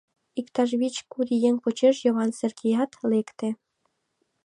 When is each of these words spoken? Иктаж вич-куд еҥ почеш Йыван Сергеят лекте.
Иктаж 0.39 0.69
вич-куд 0.79 1.29
еҥ 1.49 1.55
почеш 1.63 1.95
Йыван 2.05 2.31
Сергеят 2.39 2.91
лекте. 3.11 3.49